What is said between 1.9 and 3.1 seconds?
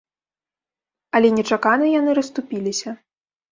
яны расступіліся.